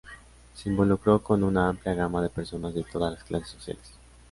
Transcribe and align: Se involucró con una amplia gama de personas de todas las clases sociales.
Se 0.55 0.67
involucró 0.67 1.21
con 1.21 1.43
una 1.43 1.69
amplia 1.69 1.93
gama 1.93 2.23
de 2.23 2.29
personas 2.29 2.73
de 2.73 2.83
todas 2.83 3.13
las 3.13 3.23
clases 3.23 3.49
sociales. 3.49 3.91